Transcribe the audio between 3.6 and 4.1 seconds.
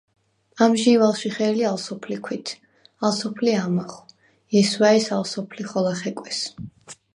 ამახვ,